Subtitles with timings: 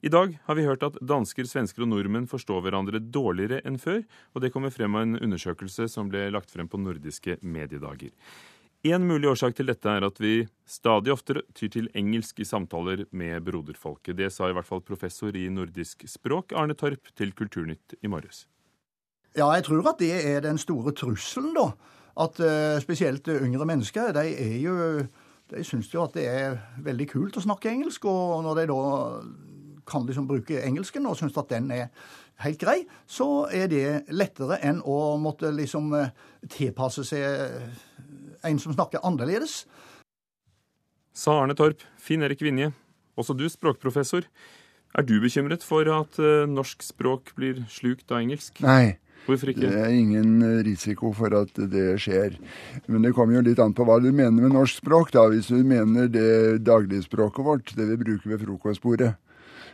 [0.00, 4.00] I dag har vi hørt at dansker, svensker og nordmenn forstår hverandre dårligere enn før,
[4.32, 8.14] og det kommer frem av en undersøkelse som ble lagt frem på nordiske mediedager.
[8.88, 13.02] En mulig årsak til dette er at vi stadig oftere tyr til engelsk i samtaler
[13.12, 14.16] med broderfolket.
[14.16, 18.46] Det sa i hvert fall professor i nordisk språk Arne Torp til Kulturnytt i morges.
[19.36, 21.74] Ja, jeg tror at det er den store trusselen, da.
[22.24, 25.04] At uh, spesielt yngre mennesker, de er jo
[25.50, 28.82] De syns jo at det er veldig kult å snakke engelsk, og når de da
[29.90, 31.88] kan liksom bruke engelsken og syns at den er
[32.44, 36.12] helt grei, så er det lettere enn å måtte liksom eh,
[36.48, 37.82] tilpasse seg eh,
[38.48, 39.64] en som snakker annerledes.
[41.16, 41.82] Sa Arne Torp.
[42.00, 42.70] Finn Erik Vinje,
[43.18, 44.24] også du språkprofessor.
[44.96, 48.56] Er du bekymret for at uh, norsk språk blir slukt av engelsk?
[48.64, 48.96] Nei.
[49.26, 49.68] Hvorfor ikke?
[49.68, 52.38] Det er ingen risiko for at det skjer.
[52.90, 55.12] Men det kommer jo litt an på hva du mener med norsk språk.
[55.14, 55.28] da.
[55.30, 59.29] Hvis du mener det dagligspråket vårt, det vi bruker ved frokostbordet, Eh,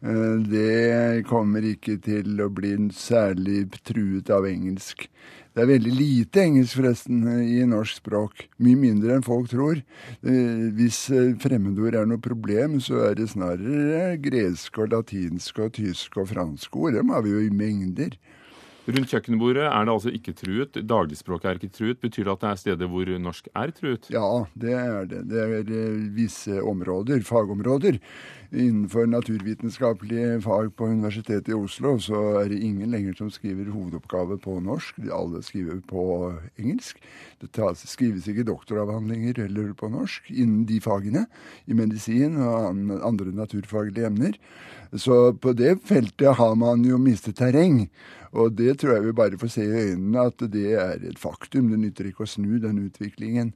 [0.00, 5.08] det kommer ikke til å bli særlig truet av engelsk.
[5.50, 8.44] Det er veldig lite engelsk forresten i norsk språk.
[8.62, 9.80] Mye mindre enn folk tror.
[10.22, 15.74] Eh, hvis eh, fremmedord er noe problem, så er det snarere greske og latinske og
[15.80, 16.94] tyske og franske ord.
[16.94, 18.14] Dem har vi jo i mengder.
[18.88, 20.78] Rundt kjøkkenbordet er det altså ikke truet.
[20.88, 22.00] Dagligspråket er ikke truet.
[22.00, 24.08] Betyr det at det er steder hvor norsk er truet?
[24.12, 25.20] Ja, det er det.
[25.28, 28.00] Det er eh, visse områder, fagområder.
[28.50, 34.40] Innenfor naturvitenskapelige fag på Universitetet i Oslo så er det ingen lenger som skriver hovedoppgave
[34.42, 34.98] på norsk.
[35.12, 36.02] Alle skriver på
[36.58, 36.98] engelsk.
[37.38, 41.28] Det tas, skrives ikke doktoravhandlinger heller på norsk innen de fagene,
[41.70, 42.72] i medisin og
[43.06, 44.40] andre naturfaglige emner.
[44.98, 47.84] Så på det feltet har man jo mistet terreng.
[48.38, 51.70] Og det tror jeg vi bare får se i øynene at det er et faktum.
[51.72, 53.54] Det nytter ikke å snu den utviklingen.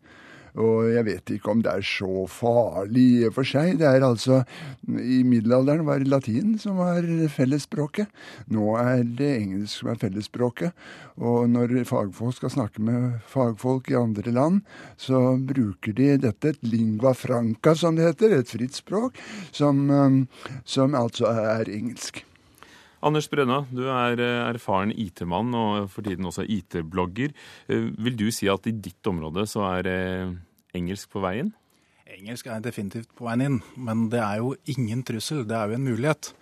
[0.55, 3.72] Og jeg vet ikke om det er så farlig i og for seg.
[3.80, 4.42] Det er altså
[4.86, 8.11] I middelalderen var det latin som var fellesspråket.
[8.55, 10.77] Nå er det engelsk som er fellesspråket.
[11.19, 14.61] Og når fagfolk skal snakke med fagfolk i andre land,
[14.96, 19.18] så bruker de dette, et lingua franca som det heter, et fritt språk,
[19.51, 19.89] som,
[20.63, 22.23] som altså er engelsk.
[23.05, 27.35] Anders Brenna, du er eh, erfaren IT-mann og for tiden også IT-blogger.
[27.69, 30.33] Eh, vil du si at i ditt område så er eh,
[30.77, 31.53] engelsk på veien?
[32.14, 35.43] Engelsk er definitivt på veien inn, men det er jo ingen trussel.
[35.48, 36.33] Det er jo en mulighet.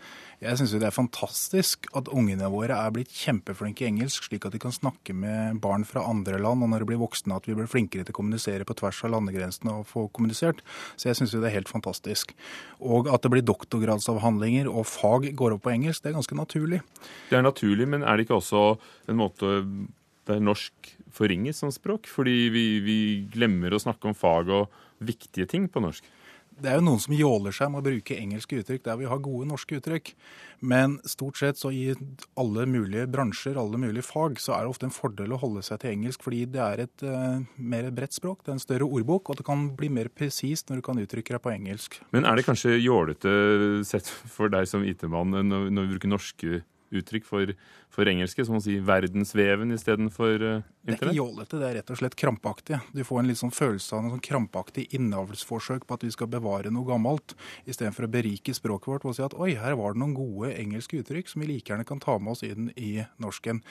[0.43, 4.57] Jeg syns det er fantastisk at ungene våre er blitt kjempeflinke i engelsk, slik at
[4.57, 7.55] de kan snakke med barn fra andre land, og når de blir voksne at vi
[7.55, 10.65] blir flinkere til å kommunisere på tvers av landegrensene og få kommunisert.
[10.99, 12.35] Så jeg syns det er helt fantastisk.
[12.83, 16.83] Og at det blir doktorgradsavhandlinger og fag går opp på engelsk, det er ganske naturlig.
[17.31, 18.65] Det er naturlig, men er det ikke også
[19.15, 19.53] en måte
[20.27, 22.11] der norsk forringes som språk?
[22.11, 22.99] Fordi vi, vi
[23.31, 26.11] glemmer å snakke om fag og viktige ting på norsk?
[26.63, 29.23] Det er jo noen som jåler seg med å bruke engelske uttrykk der vi har
[29.23, 30.13] gode norske uttrykk.
[30.63, 31.91] Men stort sett så i
[32.39, 35.81] alle mulige bransjer, alle mulige fag, så er det ofte en fordel å holde seg
[35.83, 39.33] til engelsk, fordi det er et uh, mer bredt språk, det er en større ordbok,
[39.33, 41.99] og det kan bli mer presist når du kan uttrykke deg på engelsk.
[42.15, 43.33] Men er det kanskje jålete
[43.89, 46.63] sett for deg som IT-mann når, når vi bruker norske
[46.93, 47.55] uttrykk for,
[47.93, 50.82] for engelske, som å si verdensveven istedenfor uh, internett?
[50.83, 52.81] Det er ikke jålete, det er rett og slett krampaktig.
[52.91, 56.31] Du får en litt sånn følelse av en sånn krampaktig innavlsforsøk på at vi skal
[56.33, 57.37] bevare noe gammelt,
[57.71, 60.99] istedenfor å berike språket vårt og si at oi, her var det noen gode engelske
[60.99, 63.63] uttrykk som vi like gjerne kan ta med oss inn i norsken.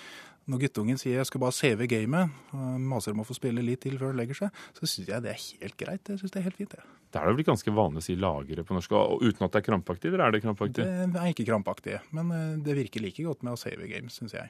[0.50, 2.32] Når guttungen sier jeg skal bare CV gamet,
[2.80, 5.36] maser om å få spille litt til før han legger seg, så syns jeg det
[5.36, 6.08] er helt greit.
[6.08, 6.98] Jeg synes det er helt fint, det.
[7.12, 9.60] Det er vel blitt ganske vanlig å si lagre på norsk, og uten at det
[9.60, 10.88] er krampaktig, eller er det krampaktig?
[10.88, 14.38] Det er ikke krampaktig, men eh, det virker like godt med å CV games, syns
[14.38, 14.48] jeg.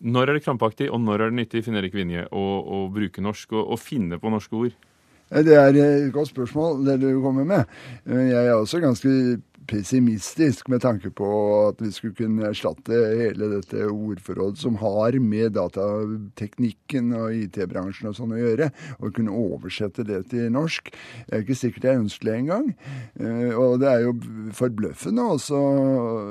[0.00, 3.20] Når er det krampaktig, og når er det nyttig, finner ikke Vinje, å, å bruke
[3.24, 4.78] norsk og, finne på norske ord?
[5.30, 7.68] Det er et godt spørsmål det du kommer med.
[8.08, 9.10] Jeg er også ganske
[9.68, 11.28] pessimistisk med tanke på
[11.68, 18.16] at vi skulle kunne erstatte hele dette ordforrådet som har med datateknikken og IT-bransjen og
[18.16, 20.90] sånn å gjøre, og kunne oversette det til norsk.
[21.26, 22.68] Det er ikke sikkert det er ønskelig engang.
[23.20, 24.14] Eh, og det er jo
[24.56, 25.60] forbløffende også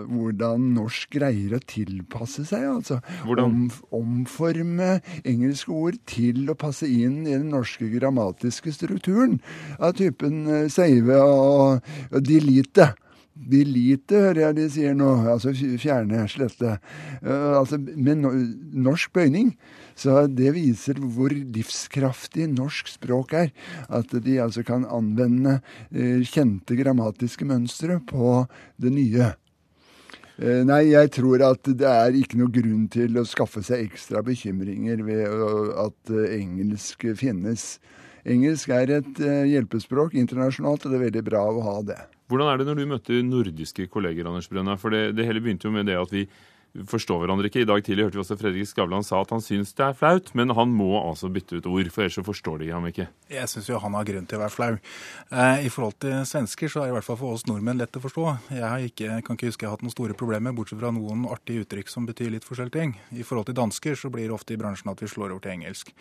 [0.10, 2.66] hvordan norsk greier å tilpasse seg.
[2.70, 3.00] altså.
[3.30, 9.40] Om, omforme engelske ord til å passe inn i den norske grammatiske strukturen.
[9.80, 12.92] Av typen eh, save og, og delete.
[13.40, 15.10] Delete, hører jeg de sier nå.
[15.32, 16.76] Altså fjerne, slette.
[17.24, 18.34] Uh, altså med no
[18.90, 19.54] norsk bøyning.
[20.00, 23.54] Så det viser hvor livskraftig norsk språk er.
[23.88, 28.44] At de altså kan anvende uh, kjente grammatiske mønstre på
[28.82, 29.32] det nye.
[30.40, 34.24] Uh, nei, jeg tror at det er ikke noe grunn til å skaffe seg ekstra
[34.26, 35.26] bekymringer ved
[35.80, 37.78] at engelsk finnes.
[38.28, 42.02] Engelsk er et hjelpespråk internasjonalt, og det er veldig bra å ha det.
[42.30, 44.76] Hvordan er det når du møter nordiske kolleger, Anders Brønna?
[44.78, 46.28] For det, det hele begynte jo med det at vi
[46.90, 47.64] forstår hverandre ikke.
[47.64, 50.32] I dag tidlig hørte vi også Fredrik Skavlan sa at han syns det er flaut,
[50.38, 53.10] men han må altså bytte ut ord, for ellers så forstår de ham ikke.
[53.32, 54.72] Jeg syns jo han har grunn til å være flau.
[54.78, 58.00] Eh, I forhold til svensker så er det i hvert fall for oss nordmenn lett
[58.00, 58.26] å forstå.
[58.60, 61.66] Jeg ikke, kan ikke huske jeg har hatt noen store problemer, bortsett fra noen artige
[61.66, 62.98] uttrykk som betyr litt forskjellige ting.
[63.18, 65.58] I forhold til dansker så blir det ofte i bransjen at vi slår over til
[65.58, 65.96] engelsk.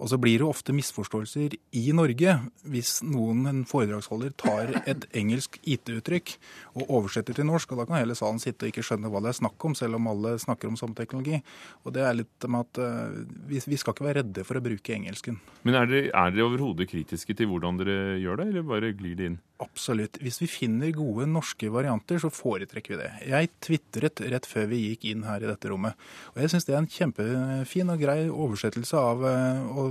[0.00, 2.38] Og så blir det ofte misforståelser i Norge
[2.72, 6.32] hvis noen, en foredragsholder, tar et engelsk IT-uttrykk
[6.80, 9.34] og oversetter til norsk, og da kan hele salen sitte og ikke skjønne hva det
[9.34, 11.40] er snakk om, selv om alle snakker om samme teknologi.
[11.84, 13.20] Og det er litt med at uh,
[13.50, 15.40] vi, vi, skal ikke være redde for å bruke engelsken.
[15.66, 19.16] Men er dere, er dere overhodet kritiske til hvordan dere gjør det, eller bare glir
[19.18, 19.40] det inn?
[19.60, 20.16] Absolutt.
[20.24, 23.10] Hvis vi finner gode norske varianter, så foretrekker vi det.
[23.28, 25.98] Jeg tvitret rett før vi gikk inn her i dette rommet.
[26.34, 29.90] Og jeg syns det er en kjempefin og grei oversettelse av å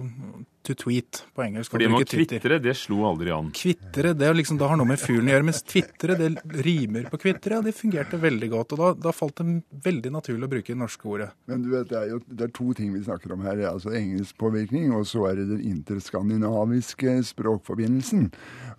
[0.63, 1.71] to tweet på engelsk.
[1.71, 3.51] Fordi man kvittre, det slo aldri an.
[3.55, 5.47] Kvitre, det, liksom, det har noe med fuglen å gjøre.
[5.49, 6.29] Mens tvitre, det
[6.65, 7.59] rimer på kvitre.
[7.59, 8.75] Og det fungerte veldig godt.
[8.75, 9.47] Og da, da, falt det
[9.85, 11.29] veldig naturlig å bruke det norske ordet.
[11.49, 13.57] Men du vet, det er jo det er to ting vi snakker om her.
[13.59, 18.29] Det altså Engelsk påvirkning, og så er det den interskandinaviske språkforbindelsen.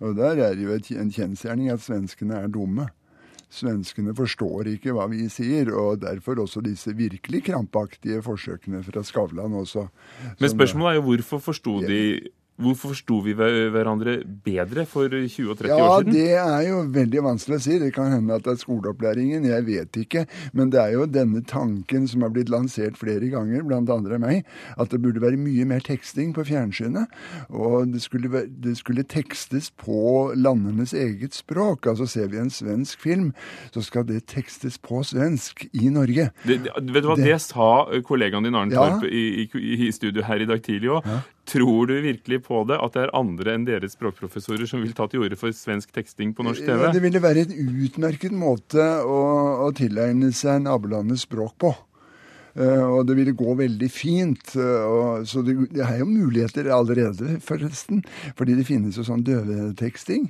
[0.01, 2.89] Og der er det jo en kjensgjerning at svenskene er dumme.
[3.51, 9.53] Svenskene forstår ikke hva vi sier, og derfor også disse virkelig krampaktige forsøkene fra Skavlan
[9.59, 9.89] også.
[10.39, 11.99] Men spørsmålet er jo hvorfor forsto de
[12.61, 16.15] Hvorfor forsto vi hverandre bedre for 20 og 30 ja, år siden?
[16.15, 17.77] Ja, Det er jo veldig vanskelig å si.
[17.81, 20.25] Det kan hende at det er skoleopplæringen, jeg vet ikke.
[20.57, 24.45] Men det er jo denne tanken som har blitt lansert flere ganger, blant andre meg,
[24.77, 27.11] at det burde være mye mer teksting på fjernsynet.
[27.49, 31.89] Og det skulle, det skulle tekstes på landenes eget språk.
[31.91, 33.31] Altså ser vi en svensk film,
[33.73, 36.29] så skal det tekstes på svensk i Norge.
[36.45, 37.71] Det, vet du hva, det, det sa
[38.05, 39.11] kollegaen din Arne Torp ja.
[39.11, 41.07] i, i, i, studio her i dag tidlig òg.
[41.07, 41.21] Ja.
[41.51, 45.09] Tror du virkelig på det, at det er andre enn deres språkprofessorer som vil ta
[45.11, 46.77] til orde for svensk teksting på norsk TV?
[46.79, 49.21] Ja, det ville være en utmerket måte å,
[49.65, 51.73] å tilegne seg nabolandets språk på.
[52.51, 54.55] Uh, og det ville gå veldig fint.
[54.55, 58.03] Uh, så det, det, er jo muligheter allerede, forresten.
[58.39, 60.29] Fordi det finnes jo sånn døveteksting.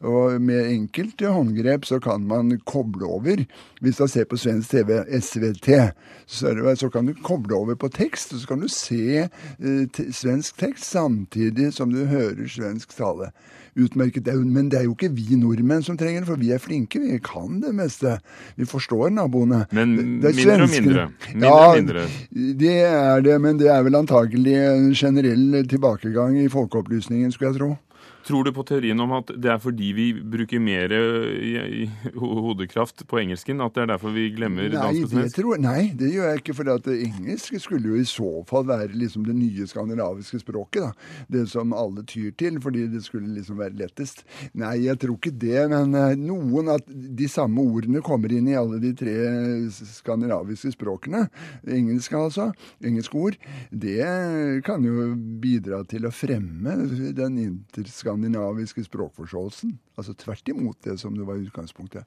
[0.00, 3.44] Og med enkelte håndgrep så kan man koble over.
[3.80, 5.68] Hvis du ser på svensk TV, SVT,
[6.26, 10.90] så, kan du koble over på tekst, og så kan du se eh, svensk tekst
[10.90, 13.32] samtidig som du hører svensk tale.
[13.78, 14.26] Utmerket.
[14.44, 17.02] Men det er jo ikke vi nordmenn som trenger det, for vi er flinke.
[17.02, 18.16] Vi kan det meste.
[18.56, 19.64] Vi forstår naboene.
[19.74, 21.06] Men mindre og mindre.
[21.28, 22.06] mindre, ja, mindre.
[22.30, 27.62] Det er det, men det er vel antagelig en generell tilbakegang i folkeopplysningen, skulle jeg
[27.62, 27.76] tro.
[28.26, 30.92] Tror du på teorien om at det er fordi vi bruker mer
[32.20, 35.40] hodekraft på engelsken, at det er derfor vi glemmer nei, dansk og svensk?
[35.64, 36.56] Nei, det gjør jeg ikke.
[36.58, 40.90] For at engelsk skulle jo i så fall være liksom det nye skandinaviske språket.
[40.90, 41.24] da.
[41.32, 44.24] Det som alle tyr til, fordi det skulle liksom være lettest.
[44.58, 45.66] Nei, jeg tror ikke det.
[45.72, 49.16] Men eh, noen at de samme ordene kommer inn i alle de tre
[49.70, 51.26] skandinaviske språkene,
[51.70, 52.50] engelsk altså,
[52.84, 53.36] engelske ord,
[53.70, 54.10] det
[54.66, 56.76] kan jo bidra til å fremme
[57.16, 59.78] den interskandinaviske skandinaviske språkforståelsen.
[59.98, 62.04] Altså tvert imot det som det var i utgangspunktet.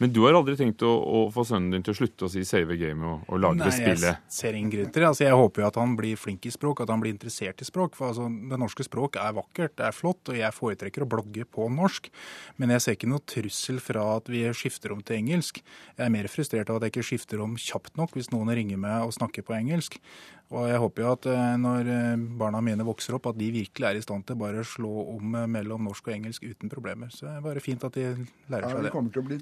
[0.00, 2.40] Men du har aldri tenkt å, å, få sønnen din til å slutte å si
[2.48, 4.22] 'save game' og, og lage Nei, det spillet?
[4.24, 5.08] Jeg ser ingen grunn til det.
[5.10, 7.68] Altså, jeg håper jo at han blir flink i språk, at han blir interessert i
[7.68, 7.98] språk.
[7.98, 11.44] For altså, det norske språk er vakkert, det er flott, og jeg foretrekker å blogge
[11.44, 12.08] på norsk.
[12.56, 15.60] Men jeg ser ikke noe trussel fra at vi skifter om til engelsk.
[15.98, 18.80] Jeg er mer frustrert av at jeg ikke skifter om kjapt nok hvis noen ringer
[18.80, 20.00] meg og snakker på engelsk.
[20.50, 23.86] Og jeg håper jo at eh, når eh, barna mine vokser opp, at de virkelig
[23.86, 27.12] er i stand til bare å slå om eh, mellom norsk og engelsk uten problemer.
[27.14, 28.80] Så det er bare fint at de lærer seg det.
[28.80, 29.38] Ja, det kommer til å bli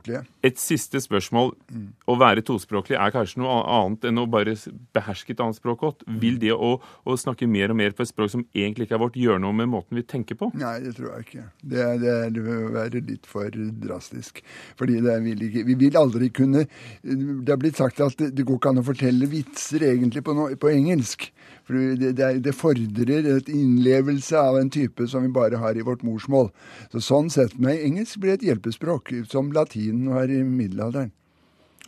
[0.00, 0.24] tospråklige.
[0.42, 1.52] Et siste spørsmål.
[1.70, 1.88] Mm.
[2.06, 4.54] Å være tospråklig er kanskje noe annet enn å bare
[4.94, 6.04] beherske et annet språk godt.
[6.06, 6.18] Mm.
[6.20, 9.02] Vil det å, å, snakke mer og mer på et språk som egentlig ikke er
[9.04, 10.50] vårt, gjøre noe med måten vi tenker på?
[10.54, 11.46] Nei, det tror jeg ikke.
[11.62, 13.50] Det, det, det vil være litt for
[13.84, 14.42] drastisk.
[14.78, 16.64] Fordi det vil ikke Vi vil aldri kunne
[17.02, 20.34] Det er blitt sagt at det, det går ikke an å fortelle vitser egentlig på
[20.36, 21.30] no, på engelsk.
[21.70, 25.84] For det, det, det, fordrer et innlevelse av en type som vi bare har i
[25.86, 26.50] vårt morsmål.
[26.90, 29.52] Så Sånn sett med engelsk blir et hjelpespråk, som
[29.90, 31.10] latinen var i middelalderen.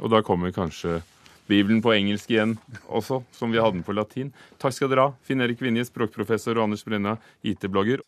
[0.01, 1.03] Og da kommer kanskje
[1.47, 2.57] Bibelen på engelsk igjen
[2.89, 4.33] også, som vi hadde den på latin.
[4.59, 8.03] Takk skal dere ha, Finn Erik Vinje, språkprofessor og Anders Brenna, IT-blogger.